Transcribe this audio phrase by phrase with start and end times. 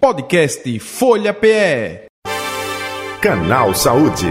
[0.00, 2.06] Podcast Folha PE.
[3.20, 4.28] Canal Saúde.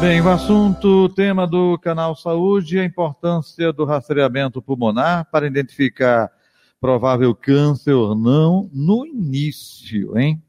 [0.00, 6.32] Bem, o assunto, o tema do Canal Saúde, a importância do rastreamento pulmonar para identificar
[6.80, 10.42] provável câncer ou não no início, hein?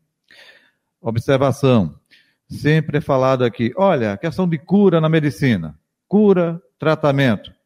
[1.02, 2.00] Observação.
[2.48, 5.78] Sempre é falado aqui, olha, questão de cura na medicina.
[6.08, 7.59] Cura, tratamento.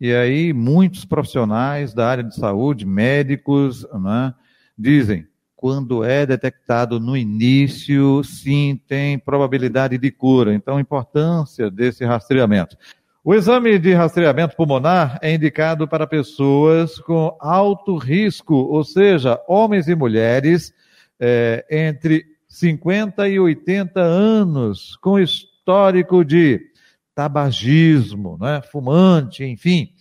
[0.00, 4.32] E aí, muitos profissionais da área de saúde, médicos, né,
[4.78, 5.26] dizem:
[5.56, 10.54] quando é detectado no início, sim, tem probabilidade de cura.
[10.54, 12.76] Então, a importância desse rastreamento.
[13.24, 19.88] O exame de rastreamento pulmonar é indicado para pessoas com alto risco, ou seja, homens
[19.88, 20.72] e mulheres
[21.18, 26.60] é, entre 50 e 80 anos, com histórico de
[27.18, 29.92] tabagismo, né, fumante, enfim,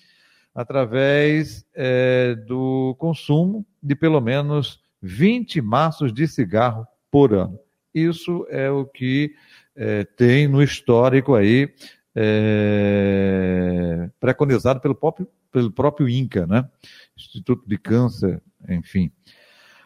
[0.53, 7.57] através é, do consumo de pelo menos 20 maços de cigarro por ano.
[7.91, 9.33] Isso é o que
[9.75, 11.73] é, tem no histórico aí
[12.15, 16.69] é, preconizado pelo próprio, pelo próprio INCA, né?
[17.17, 19.11] Instituto de Câncer, enfim.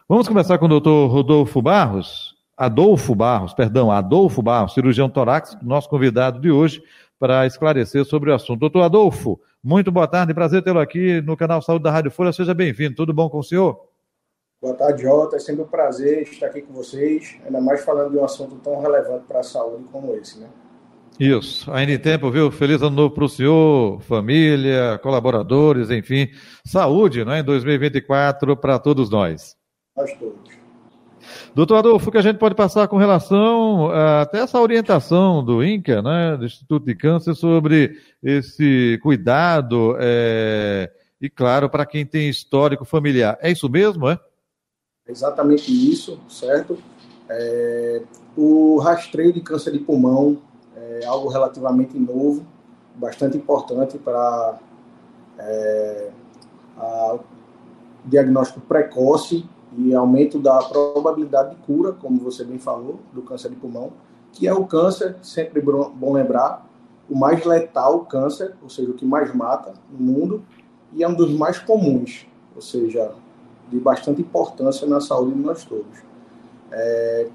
[0.06, 5.88] Vamos começar com o doutor Rodolfo Barros, Adolfo Barros, perdão, Adolfo Barros, cirurgião torácico, nosso
[5.88, 6.84] convidado de hoje,
[7.22, 8.62] para esclarecer sobre o assunto.
[8.62, 12.34] Doutor Adolfo, muito boa tarde, prazer tê-lo aqui no canal Saúde da Rádio Folha.
[12.34, 12.96] Seja bem-vindo.
[12.96, 13.80] Tudo bom com o senhor?
[14.60, 15.36] Boa tarde, Jota.
[15.36, 18.82] É sempre um prazer estar aqui com vocês, ainda mais falando de um assunto tão
[18.82, 20.48] relevante para a saúde como esse, né?
[21.20, 22.50] Isso, ainda em tempo, viu?
[22.50, 26.28] Feliz ano novo para o senhor, família, colaboradores, enfim.
[26.66, 27.42] Saúde, né?
[27.42, 29.56] Em 2024 para todos nós.
[29.96, 30.61] Nós todos.
[31.54, 35.64] Doutor Adolfo, o que a gente pode passar com relação a, até essa orientação do
[35.64, 42.30] INCA, né, do Instituto de Câncer, sobre esse cuidado é, e, claro, para quem tem
[42.30, 43.38] histórico familiar.
[43.42, 44.20] É isso mesmo, é?
[45.08, 46.78] Exatamente isso, certo?
[47.30, 48.02] É,
[48.36, 50.42] o rastreio de câncer de pulmão
[50.76, 52.46] é algo relativamente novo,
[52.96, 54.60] bastante importante para
[55.38, 56.10] é,
[58.06, 59.46] diagnóstico precoce
[59.78, 63.92] e aumento da probabilidade de cura, como você bem falou, do câncer de pulmão,
[64.34, 66.68] que é o câncer, sempre bom lembrar,
[67.10, 70.44] o mais letal câncer, ou seja, o que mais mata no mundo,
[70.94, 73.12] e é um dos mais comuns, ou seja,
[73.70, 76.00] de bastante importância na saúde de nós todos.
[76.72, 77.28] É,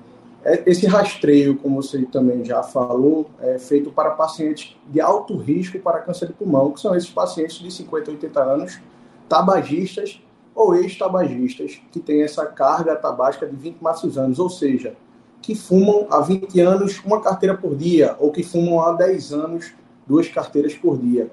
[0.44, 5.78] é, esse rastreio, como você também já falou, é feito para pacientes de alto risco
[5.78, 8.80] para câncer de pulmão, que são esses pacientes de 50 a 80 anos,
[9.28, 10.22] tabagistas
[10.56, 14.96] ou ex-tabagistas que têm essa carga tabágica de 20 maços anos, ou seja,
[15.42, 19.74] que fumam há 20 anos uma carteira por dia, ou que fumam há 10 anos
[20.06, 21.30] duas carteiras por dia.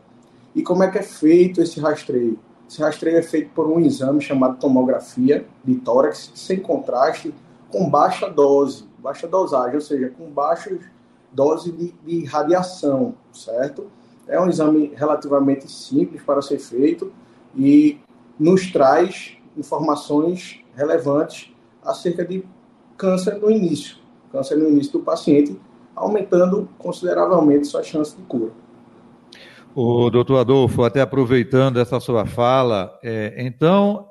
[0.54, 2.38] E como é que é feito esse rastreio?
[2.70, 7.34] Esse rastreio é feito por um exame chamado tomografia de tórax, sem contraste,
[7.72, 10.78] com baixa dose, baixa dosagem, ou seja, com baixa
[11.32, 13.88] dose de, de radiação, certo?
[14.28, 17.12] É um exame relativamente simples para ser feito
[17.56, 18.00] e
[18.44, 21.50] nos traz informações relevantes
[21.82, 22.44] acerca de
[22.98, 23.98] câncer no início,
[24.34, 25.58] câncer no início do paciente,
[25.96, 28.52] aumentando consideravelmente sua chance de cura.
[29.74, 34.10] O doutor Adolfo, até aproveitando essa sua fala, é, então,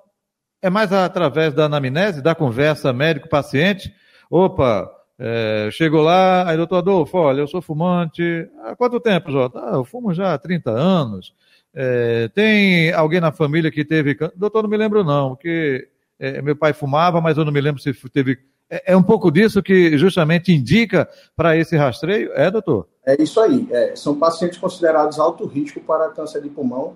[0.62, 3.94] é mais através da anamnese, da conversa médico-paciente?
[4.30, 9.60] Opa, é, chegou lá, aí doutor Adolfo, olha, eu sou fumante, há quanto tempo, Jota?
[9.62, 11.34] Ah, eu fumo já há 30 anos.
[11.74, 14.16] É, tem alguém na família que teve?
[14.36, 15.88] Doutor, não me lembro não, porque
[16.18, 18.38] é, meu pai fumava, mas eu não me lembro se teve.
[18.68, 22.88] É, é um pouco disso que justamente indica para esse rastreio, é, doutor?
[23.06, 23.66] É isso aí.
[23.70, 26.94] É, são pacientes considerados alto risco para câncer de pulmão.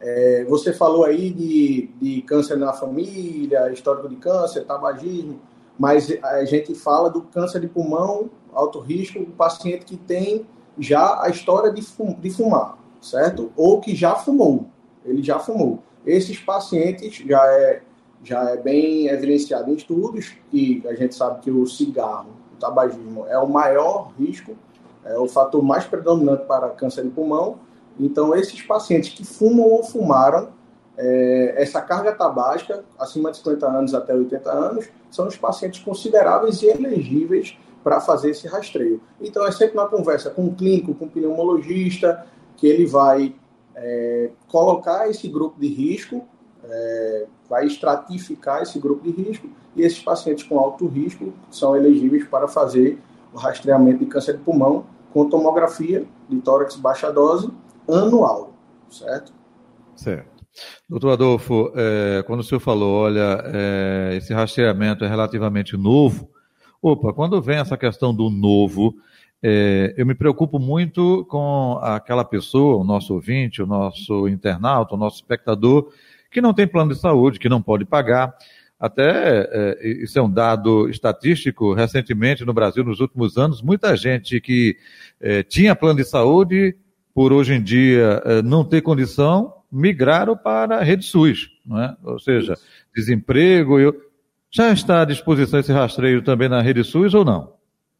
[0.00, 5.40] É, você falou aí de, de câncer na família, histórico de câncer, tabagismo,
[5.78, 10.44] mas a gente fala do câncer de pulmão, alto risco, o paciente que tem
[10.78, 13.52] já a história de, fum, de fumar certo?
[13.56, 14.66] Ou que já fumou,
[15.04, 15.80] ele já fumou.
[16.04, 17.82] Esses pacientes já é,
[18.22, 23.26] já é bem evidenciado em estudos e a gente sabe que o cigarro, o tabagismo
[23.26, 24.56] é o maior risco,
[25.04, 27.58] é o fator mais predominante para câncer de pulmão.
[27.98, 30.48] Então, esses pacientes que fumam ou fumaram,
[30.98, 36.62] é, essa carga tabágica, acima de 50 anos até 80 anos, são os pacientes consideráveis
[36.62, 39.00] e elegíveis para fazer esse rastreio.
[39.20, 42.26] Então, é sempre uma conversa com o clínico, com o pneumologista,
[42.56, 43.34] que ele vai
[43.74, 46.26] é, colocar esse grupo de risco,
[46.64, 52.26] é, vai estratificar esse grupo de risco, e esses pacientes com alto risco são elegíveis
[52.26, 52.98] para fazer
[53.32, 57.50] o rastreamento de câncer de pulmão com tomografia de tórax baixa dose
[57.88, 58.54] anual,
[58.90, 59.32] certo?
[59.94, 60.36] Certo.
[60.88, 66.30] Doutor Adolfo, é, quando o senhor falou, olha, é, esse rastreamento é relativamente novo,
[66.80, 68.94] opa, quando vem essa questão do novo,
[69.42, 74.98] é, eu me preocupo muito com aquela pessoa, o nosso ouvinte, o nosso internauta, o
[74.98, 75.92] nosso espectador,
[76.30, 78.34] que não tem plano de saúde, que não pode pagar.
[78.78, 81.72] Até é, isso é um dado estatístico.
[81.72, 84.76] Recentemente, no Brasil, nos últimos anos, muita gente que
[85.20, 86.76] é, tinha plano de saúde,
[87.14, 91.96] por hoje em dia é, não ter condição, migraram para a rede SUS, não é?
[92.04, 92.54] ou seja,
[92.94, 93.78] desemprego.
[93.78, 93.94] Eu...
[94.50, 97.55] Já está à disposição esse rastreio também na rede SUS ou não?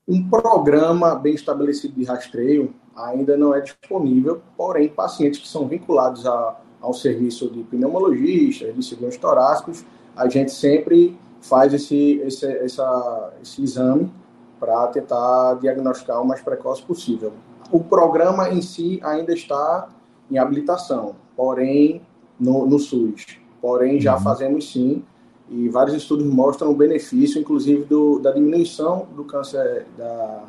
[0.08, 6.24] Um programa bem estabelecido de rastreio ainda não é disponível, porém, pacientes que são vinculados
[6.26, 9.84] a, ao serviço de pneumologistas, de cirurgiões torácicos,
[10.16, 14.10] a gente sempre faz esse, esse, essa, esse exame
[14.58, 17.32] para tentar diagnosticar o mais precoce possível.
[17.70, 19.88] O programa em si ainda está
[20.30, 22.00] em habilitação, porém
[22.38, 23.38] no, no SUS.
[23.60, 24.22] Porém, já uhum.
[24.22, 25.04] fazemos sim,
[25.48, 30.44] e vários estudos mostram o benefício, inclusive, do, da diminuição do câncer, da,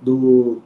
[0.00, 0.62] do,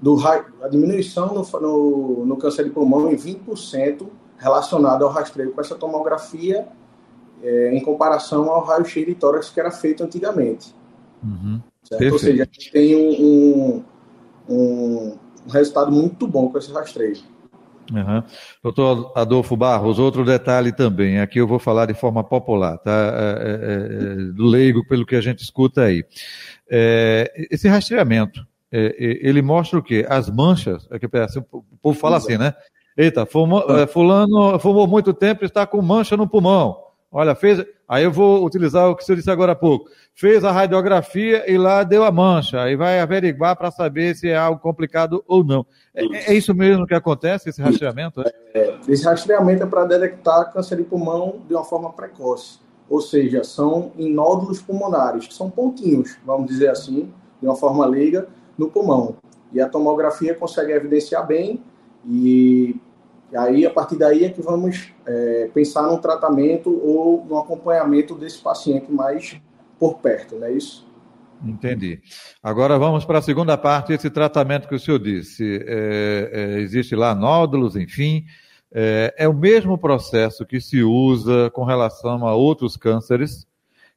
[0.00, 0.16] do,
[0.62, 4.06] a diminuição no, no, no câncer de pulmão em 20%
[4.38, 6.68] relacionado ao rastreio com essa tomografia
[7.42, 10.74] é, em comparação ao raio-x de tórax que era feito antigamente.
[11.22, 11.60] Uhum.
[12.12, 13.84] Ou seja, a gente tem um,
[14.48, 17.18] um, um resultado muito bom com esse rastreio.
[17.92, 18.22] Uhum.
[18.62, 22.90] Doutor Adolfo Barros, outro detalhe também, aqui eu vou falar de forma popular, tá?
[22.92, 26.04] É, é, é, do leigo, pelo que a gente escuta aí.
[26.70, 30.06] É, esse rastreamento, é, ele mostra o quê?
[30.08, 32.54] As manchas, é que assim, o povo fala assim, né?
[32.96, 36.86] Eita, fumou, fulano fumou muito tempo está com mancha no pulmão.
[37.12, 37.64] Olha, fez.
[37.88, 39.88] Aí eu vou utilizar o que o senhor disse agora há pouco.
[40.12, 42.62] Fez a radiografia e lá deu a mancha.
[42.62, 45.64] Aí vai averiguar para saber se é algo complicado ou não.
[45.94, 48.22] É, é, isso mesmo que acontece, esse rastreamento?
[48.22, 48.32] É?
[48.54, 52.58] É, esse rastreamento é para detectar câncer de pulmão de uma forma precoce.
[52.88, 57.86] Ou seja, são em nódulos pulmonares, que são pontinhos, vamos dizer assim, de uma forma
[57.86, 58.28] leiga,
[58.58, 59.16] no pulmão.
[59.52, 61.62] E a tomografia consegue evidenciar bem
[62.08, 62.76] e
[63.32, 68.14] e aí, a partir daí, é que vamos é, pensar num tratamento ou no acompanhamento
[68.14, 69.40] desse paciente mais
[69.78, 70.86] por perto, não é isso?
[71.44, 72.00] Entendi.
[72.42, 75.62] Agora vamos para a segunda parte, esse tratamento que o senhor disse.
[75.66, 78.24] É, é, existe lá nódulos, enfim.
[78.72, 83.46] É, é o mesmo processo que se usa com relação a outros cânceres,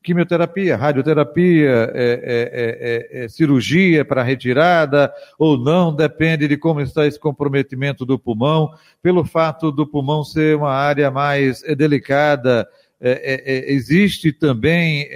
[0.01, 7.05] quimioterapia, radioterapia, é, é, é, é cirurgia para retirada ou não, depende de como está
[7.05, 12.67] esse comprometimento do pulmão, pelo fato do pulmão ser uma área mais é, delicada,
[13.01, 15.07] é, existe também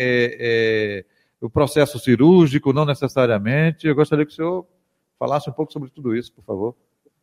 [1.42, 3.86] o processo cirúrgico, não necessariamente.
[3.86, 4.66] Eu gostaria que o senhor
[5.20, 6.76] falasse um pouco sobre tudo isso, por favor.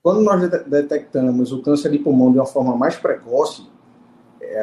[0.03, 3.67] Quando nós detectamos o câncer de pulmão de uma forma mais precoce,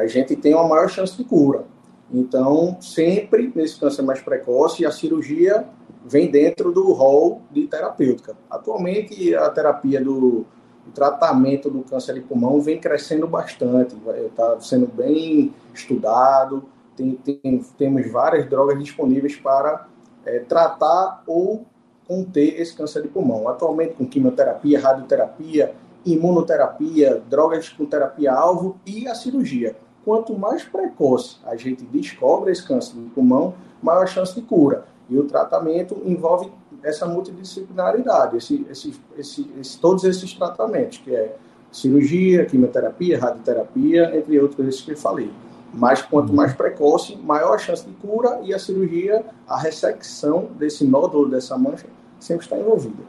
[0.00, 1.64] a gente tem uma maior chance de cura
[2.12, 5.66] então, sempre nesse câncer mais precoce, a cirurgia
[6.06, 8.36] vem dentro do rol de terapêutica.
[8.50, 10.46] Atualmente, a terapia do,
[10.94, 13.94] tratamento do câncer de pulmão vem crescendo bastante,
[14.26, 16.64] está sendo bem estudado,
[16.96, 19.86] tem, tem, temos várias drogas disponíveis para
[20.24, 21.66] é, tratar ou
[22.06, 23.48] conter esse câncer de pulmão.
[23.48, 25.74] Atualmente, com quimioterapia, radioterapia,
[26.06, 29.76] imunoterapia, drogas com terapia-alvo e a cirurgia
[30.08, 33.52] quanto mais precoce a gente descobre esse câncer do pulmão,
[33.82, 34.86] maior a chance de cura.
[35.06, 36.50] E o tratamento envolve
[36.82, 41.36] essa multidisciplinaridade, esse, esse, esse, esse, todos esses tratamentos, que é
[41.70, 45.30] cirurgia, quimioterapia, radioterapia, entre outros que eu falei.
[45.74, 50.86] Mas quanto mais precoce, maior a chance de cura e a cirurgia, a ressecção desse
[50.86, 51.84] nódulo, dessa mancha,
[52.18, 53.02] sempre está envolvida.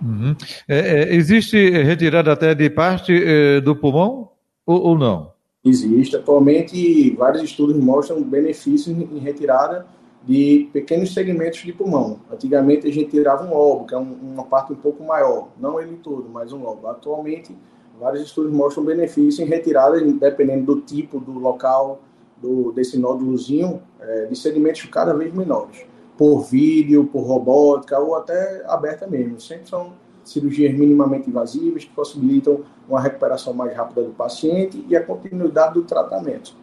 [0.00, 0.36] Uhum.
[0.68, 4.30] É, é, existe retirada até de parte é, do pulmão
[4.64, 5.39] ou, ou não?
[5.62, 6.16] Existe.
[6.16, 9.86] Atualmente, vários estudos mostram benefícios em retirada
[10.24, 12.20] de pequenos segmentos de pulmão.
[12.32, 15.96] Antigamente, a gente tirava um lobo, que é uma parte um pouco maior, não ele
[16.02, 16.86] todo, mas um lobo.
[16.86, 17.54] Atualmente,
[17.98, 22.00] vários estudos mostram benefício em retirada, dependendo do tipo, do local,
[22.40, 25.84] do, desse nódulozinho, é, de segmentos cada vez menores,
[26.16, 29.38] por vídeo, por robótica ou até aberta mesmo.
[29.38, 29.92] Sempre são
[30.24, 35.82] cirurgias minimamente invasivas que possibilitam uma recuperação mais rápida do paciente e a continuidade do
[35.82, 36.54] tratamento.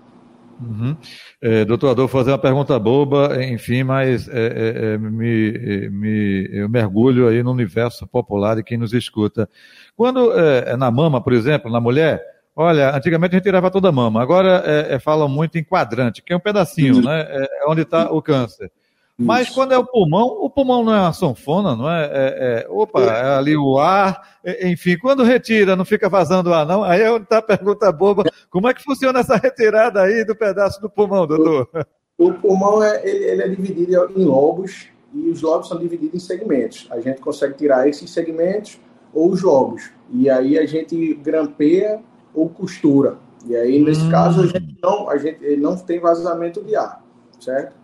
[0.62, 0.98] Uhum.
[1.42, 6.68] É, doutor Adolfo, fazer uma pergunta boba, enfim, mas é, é, é me, me, eu
[6.68, 9.48] mergulho aí no universo popular de quem nos escuta.
[9.96, 12.24] Quando é, é na mama, por exemplo, na mulher,
[12.56, 16.34] olha, antigamente a gente tirava toda a mama, agora é, falam muito em quadrante, que
[16.34, 17.04] é um pedacinho, uhum.
[17.04, 17.26] né?
[17.30, 18.72] É onde está o câncer.
[19.20, 22.06] Mas quando é o pulmão, o pulmão não é uma sanfona, não é?
[22.06, 26.84] é, é opa, é ali o ar, enfim, quando retira, não fica vazando ar, não?
[26.84, 30.36] Aí é onde está a pergunta boba: como é que funciona essa retirada aí do
[30.36, 31.68] pedaço do pulmão, doutor?
[32.16, 36.16] O, o pulmão é, ele, ele é dividido em lobos e os lobos são divididos
[36.16, 36.88] em segmentos.
[36.92, 38.80] A gente consegue tirar esses segmentos
[39.14, 39.90] ou os lobos.
[40.12, 42.02] E aí a gente grampeia
[42.34, 43.18] ou costura.
[43.46, 44.12] E aí, nesse hum.
[44.12, 47.04] caso, a gente, não, a gente não tem vazamento de ar,
[47.40, 47.76] certo?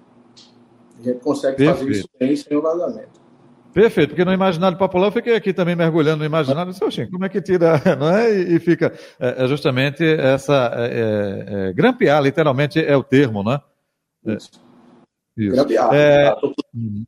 [1.00, 1.80] A gente consegue Perfeito.
[1.80, 3.24] fazer isso bem sem o vazamento.
[3.74, 7.30] Perfeito, porque no imaginário popular eu fiquei aqui também mergulhando no imaginário disse, como é
[7.30, 8.30] que tira, não é?
[8.32, 13.60] E, fica, é, é justamente essa, é, é, é, grampear, literalmente é o termo, né?
[14.28, 14.52] Isso.
[15.36, 15.56] Isso.
[15.56, 15.90] Grampear.
[16.76, 17.04] Uhum.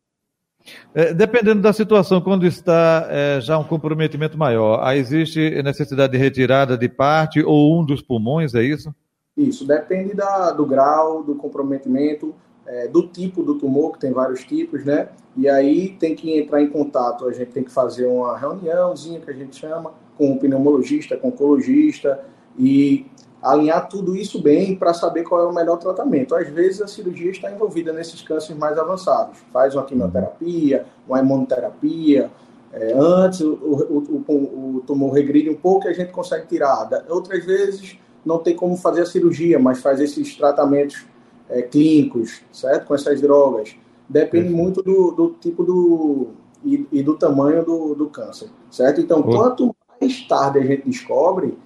[0.96, 6.18] é, dependendo da situação, quando está é, já um comprometimento maior, aí existe necessidade de
[6.18, 8.94] retirada de parte ou um dos pulmões, é isso?
[9.38, 12.34] Isso, depende da, do grau do comprometimento
[12.68, 15.10] é, do tipo do tumor, que tem vários tipos, né?
[15.38, 19.30] E aí tem que entrar em contato, a gente tem que fazer uma reuniãozinha que
[19.30, 22.22] a gente chama com o pneumologista, com o oncologista
[22.58, 23.06] e
[23.42, 26.34] alinhar tudo isso bem para saber qual é o melhor tratamento.
[26.34, 32.32] Às vezes a cirurgia está envolvida nesses cânceres mais avançados, faz uma quimioterapia, uma imunoterapia,
[32.74, 36.90] é, antes o, o, o, o tumor regride um pouco e a gente consegue tirar.
[37.08, 41.06] Outras vezes não tem como fazer a cirurgia, mas faz esses tratamentos
[41.50, 42.88] é, clínicos, certo?
[42.88, 43.76] Com essas drogas.
[44.08, 46.28] Depende muito do, do tipo do
[46.64, 49.02] e, e, do tamanho do, do câncer, certo?
[49.02, 51.58] Então, quanto mais tarde a gente descobre,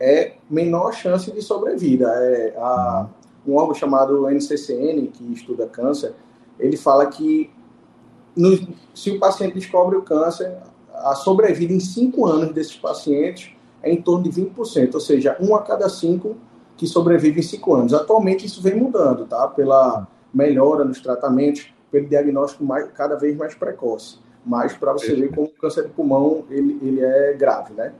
[0.00, 2.06] é menor chance de sobrevida.
[2.08, 3.08] É, a,
[3.46, 6.14] um órgão chamado NCCN, que estuda câncer,
[6.58, 7.50] ele fala que
[8.36, 8.56] no,
[8.94, 10.56] se o paciente descobre o câncer,
[10.92, 13.52] a sobrevida em cinco anos desses pacientes
[13.82, 16.36] é em torno de 20%, ou seja, um a cada cinco
[16.78, 17.92] que sobrevive em cinco anos.
[17.92, 19.48] Atualmente isso vem mudando, tá?
[19.48, 24.18] Pela melhora nos tratamentos, pelo diagnóstico mais, cada vez mais precoce.
[24.46, 27.92] Mas para você ver como o câncer de pulmão ele, ele é grave, né?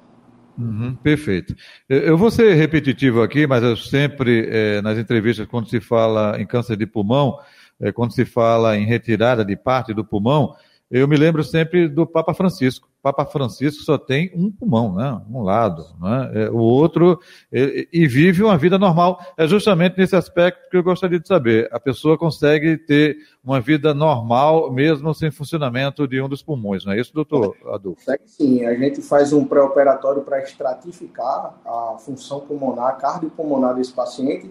[0.56, 1.54] Uhum, perfeito.
[1.88, 6.47] Eu vou ser repetitivo aqui, mas eu sempre, é, nas entrevistas, quando se fala em
[6.47, 7.38] câncer de pulmão,
[7.80, 10.54] é, quando se fala em retirada de parte do pulmão,
[10.90, 12.88] eu me lembro sempre do Papa Francisco.
[13.02, 15.21] Papa Francisco só tem um pulmão, né?
[15.30, 16.30] um lado, né?
[16.35, 17.21] É, o outro,
[17.52, 19.21] e, e vive uma vida normal.
[19.37, 21.68] É justamente nesse aspecto que eu gostaria de saber.
[21.71, 26.92] A pessoa consegue ter uma vida normal, mesmo sem funcionamento de um dos pulmões, não
[26.92, 28.02] é isso, doutor Adolfo?
[28.25, 34.50] Sim, a gente faz um pré-operatório para estratificar a função pulmonar, cardiopulmonar desse paciente,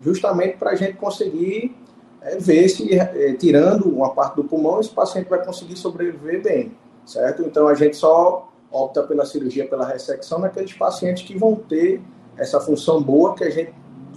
[0.00, 1.74] justamente para a gente conseguir
[2.20, 6.76] é ver se, é, tirando uma parte do pulmão, esse paciente vai conseguir sobreviver bem,
[7.04, 7.42] certo?
[7.42, 12.00] Então, a gente só opta pela cirurgia, pela ressecção naqueles pacientes que vão ter
[12.36, 13.72] essa função boa, que a gente,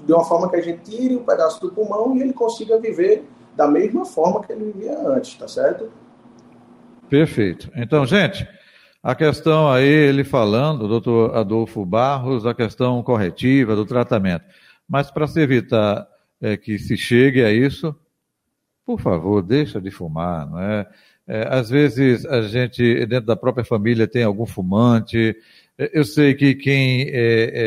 [0.05, 3.24] de uma forma que a gente tire um pedaço do pulmão e ele consiga viver
[3.55, 5.91] da mesma forma que ele vivia antes, tá certo?
[7.10, 7.70] Perfeito.
[7.75, 8.48] Então, gente,
[9.03, 14.46] a questão aí, ele falando, doutor Adolfo Barros, a questão corretiva do tratamento.
[14.88, 16.08] Mas para se evitar
[16.41, 17.95] é, que se chegue a isso,
[18.86, 20.88] por favor, deixa de fumar, não é?
[21.27, 21.48] é?
[21.50, 25.36] Às vezes a gente, dentro da própria família, tem algum fumante.
[25.77, 27.12] É, eu sei que quem é,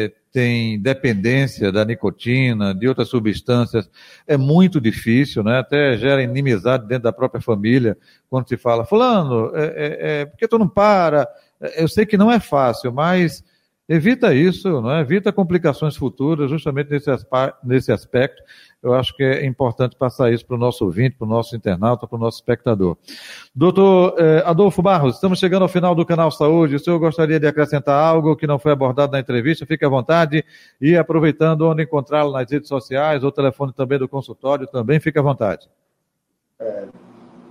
[0.05, 3.89] é, tem dependência da nicotina, de outras substâncias,
[4.27, 5.61] é muito difícil, né?
[5.61, 7.97] Até gera inimizade dentro da própria família,
[8.29, 11.29] quando se fala, fulano, é, é, por que tu não para?
[11.77, 13.45] Eu sei que não é fácil, mas
[13.87, 15.01] Evita isso, é?
[15.01, 17.11] evita complicações futuras, justamente nesse,
[17.63, 18.43] nesse aspecto.
[18.83, 22.07] Eu acho que é importante passar isso para o nosso ouvinte, para o nosso internauta,
[22.07, 22.97] para o nosso espectador.
[23.55, 26.77] Doutor eh, Adolfo Barros, estamos chegando ao final do canal Saúde.
[26.77, 29.67] O senhor gostaria de acrescentar algo que não foi abordado na entrevista?
[29.67, 30.43] Fique à vontade.
[30.81, 35.23] E aproveitando onde encontrá-lo nas redes sociais, o telefone também do consultório, também fique à
[35.23, 35.69] vontade.
[36.59, 36.87] É,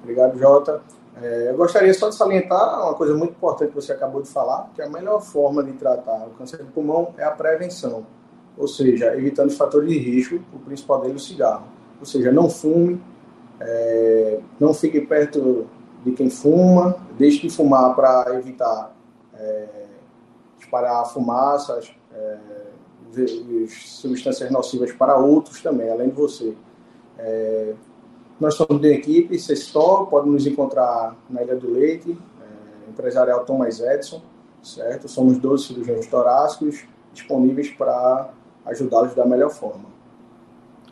[0.02, 0.82] obrigado, Jota.
[1.24, 4.70] É, eu gostaria só de salientar uma coisa muito importante que você acabou de falar,
[4.76, 8.06] que a melhor forma de tratar o câncer de pulmão é a prevenção,
[8.58, 11.68] ou seja, evitando os fatores de risco, o principal deles é o cigarro.
[11.98, 13.02] Ou seja, não fume,
[13.58, 15.66] é, não fique perto
[16.04, 18.94] de quem fuma, deixe de fumar para evitar
[19.34, 19.66] é,
[20.60, 22.38] espalhar fumaças, é,
[23.70, 26.54] substâncias nocivas para outros também, além de você.
[28.44, 33.80] Nós somos de equipe, Sextol, pode nos encontrar na Ilha do Leite, é, empresarial Thomas
[33.80, 34.22] Edson,
[34.62, 35.08] certo?
[35.08, 36.84] Somos 12 cirurgiões torácicos
[37.14, 38.32] disponíveis para
[38.66, 39.86] ajudá-los da melhor forma.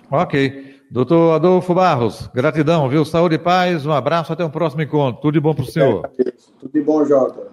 [0.10, 0.80] Ok.
[0.90, 3.04] Doutor Adolfo Barros, gratidão, viu?
[3.04, 5.22] Saúde e paz, um abraço, até o um próximo encontro.
[5.22, 6.10] Tudo de bom para o senhor.
[6.58, 7.51] Tudo de bom, Jota.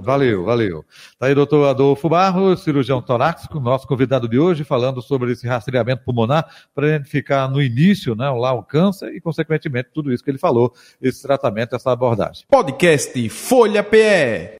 [0.00, 0.84] Valeu, valeu.
[1.18, 6.04] Tá aí, doutor Adolfo Barros, cirurgião torácico, nosso convidado de hoje, falando sobre esse rastreamento
[6.04, 10.38] pulmonar para identificar no início, né, lá o câncer e, consequentemente, tudo isso que ele
[10.38, 12.44] falou, esse tratamento, essa abordagem.
[12.48, 14.58] Podcast Folha PE.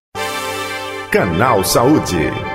[1.11, 2.48] Canal Saúde.